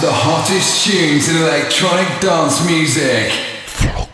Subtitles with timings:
[0.00, 3.30] The hottest tunes in electronic dance music.
[3.76, 4.06] Hello,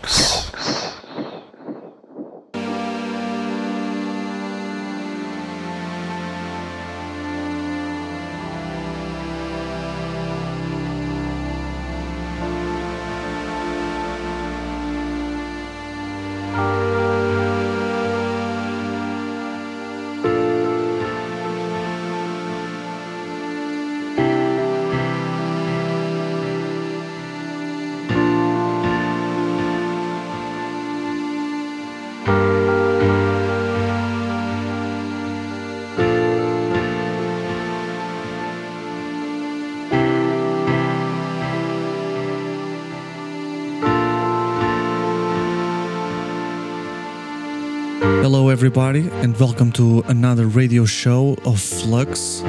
[48.57, 52.41] everybody, and welcome to another radio show of Flux.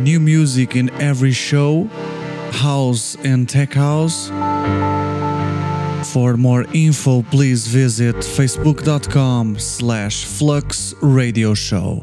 [0.00, 1.84] New music in every show,
[2.50, 4.30] house and tech house.
[6.14, 12.02] For more info, please visit facebook.com slash flux radio show.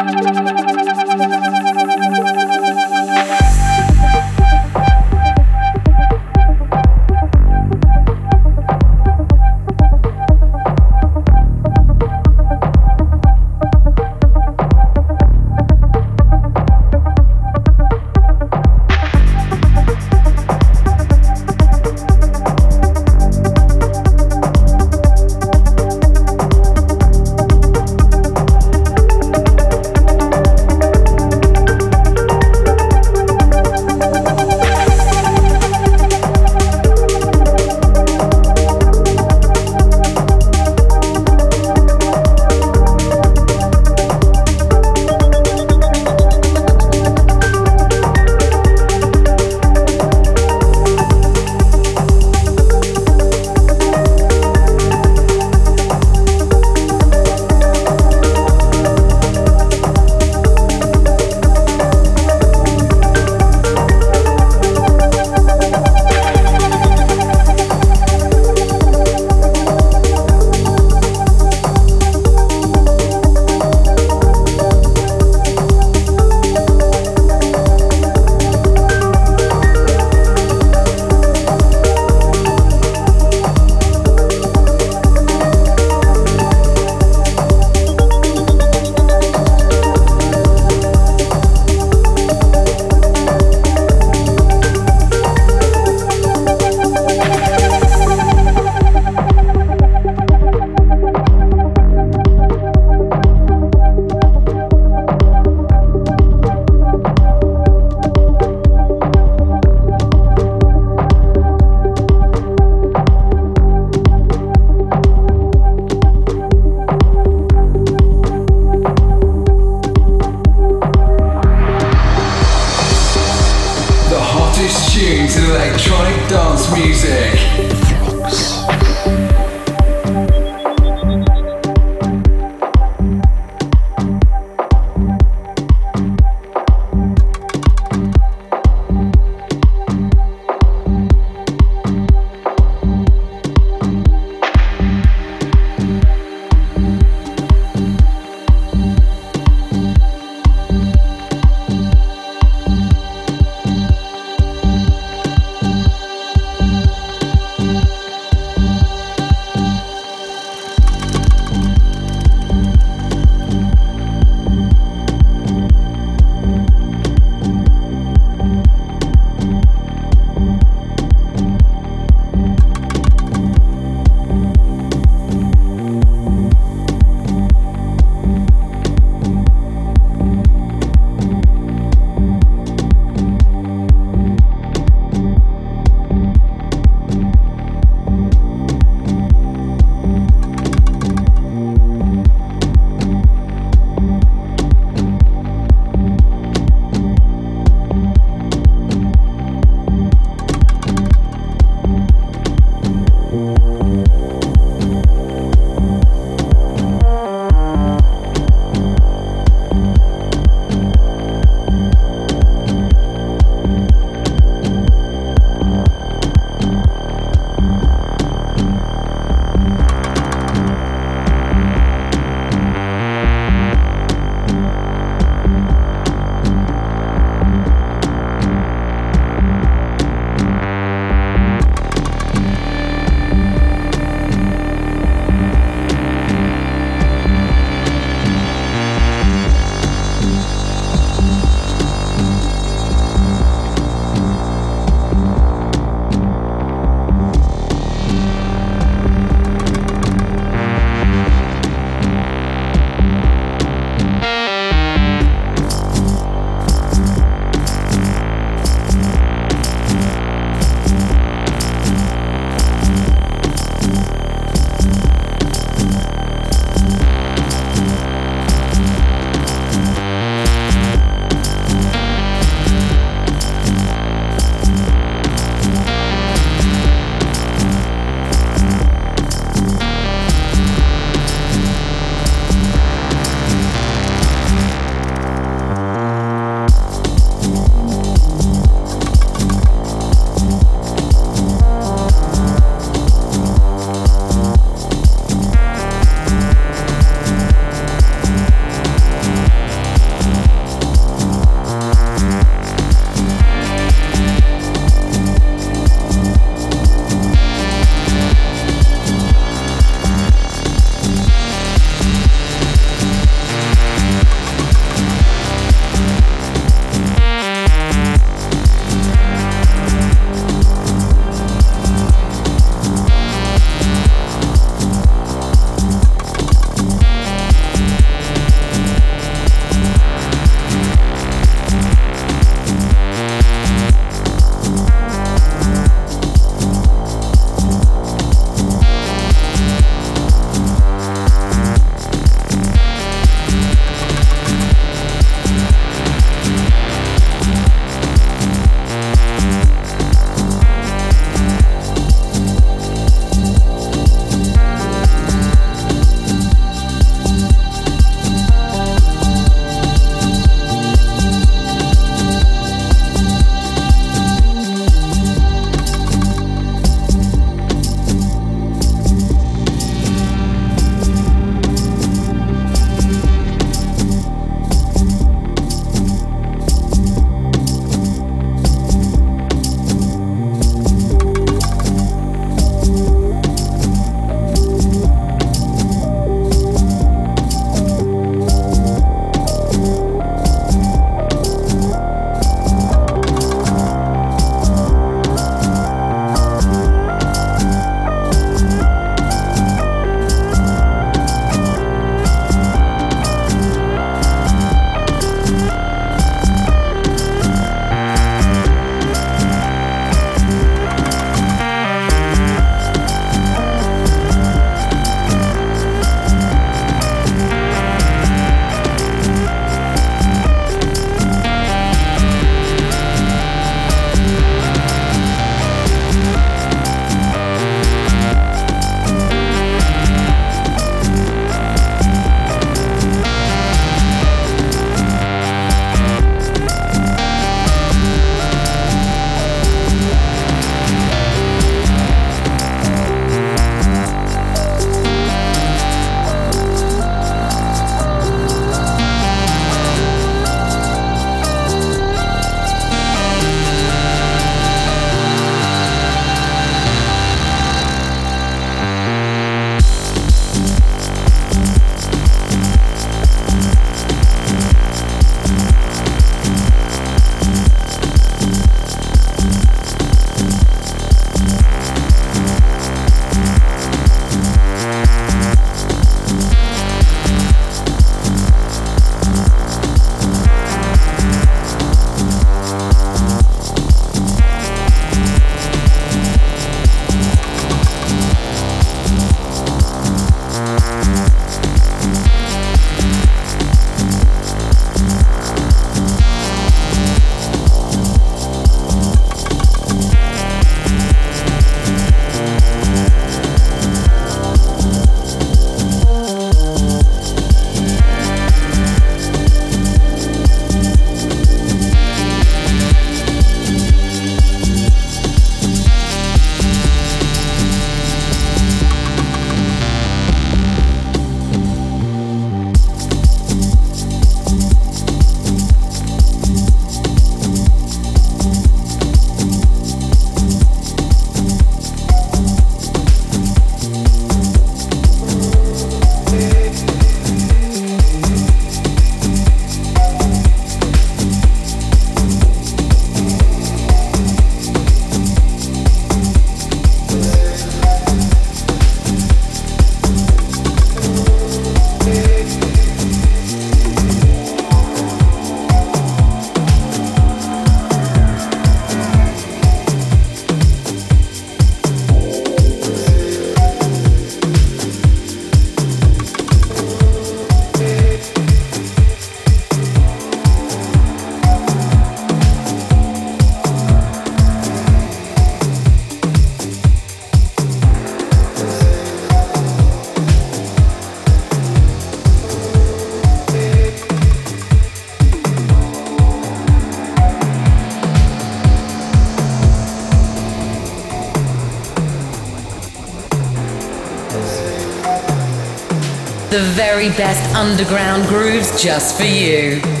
[596.51, 600.00] The very best underground grooves just for you.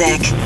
[0.00, 0.39] Music.